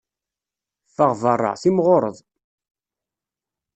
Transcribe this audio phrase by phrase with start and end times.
[0.93, 2.17] Ffeɣ beṛṛa, timɣureḍ.